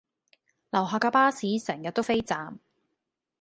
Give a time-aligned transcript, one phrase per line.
[0.71, 2.57] 樓下架巴士成日都飛站